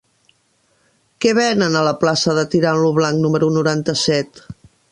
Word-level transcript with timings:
Què 1.25 1.33
venen 1.39 1.77
a 1.79 1.83
la 1.89 1.93
plaça 2.05 2.35
de 2.39 2.45
Tirant 2.55 2.81
lo 2.85 2.89
Blanc 3.01 3.23
número 3.27 3.51
noranta-set? 3.59 4.43